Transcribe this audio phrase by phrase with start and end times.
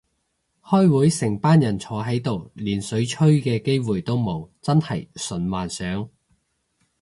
[0.63, 6.09] 開會成班人坐喺度連水吹嘅機會都冇，真係純幻想